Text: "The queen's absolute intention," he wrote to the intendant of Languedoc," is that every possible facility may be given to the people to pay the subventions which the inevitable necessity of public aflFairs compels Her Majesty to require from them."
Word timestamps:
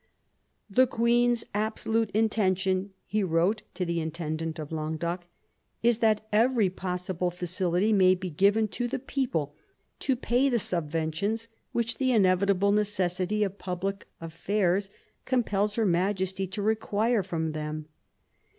"The 0.77 0.87
queen's 0.87 1.43
absolute 1.53 2.09
intention," 2.09 2.89
he 3.05 3.21
wrote 3.23 3.61
to 3.75 3.85
the 3.85 3.99
intendant 3.99 4.57
of 4.57 4.71
Languedoc," 4.71 5.25
is 5.83 5.99
that 5.99 6.27
every 6.33 6.71
possible 6.71 7.29
facility 7.29 7.93
may 7.93 8.15
be 8.15 8.31
given 8.31 8.67
to 8.69 8.87
the 8.87 8.97
people 8.97 9.53
to 9.99 10.15
pay 10.15 10.49
the 10.49 10.57
subventions 10.57 11.49
which 11.71 11.99
the 11.99 12.13
inevitable 12.13 12.71
necessity 12.71 13.43
of 13.43 13.59
public 13.59 14.07
aflFairs 14.19 14.89
compels 15.25 15.75
Her 15.75 15.85
Majesty 15.85 16.47
to 16.47 16.63
require 16.63 17.21
from 17.21 17.51
them." 17.51 17.85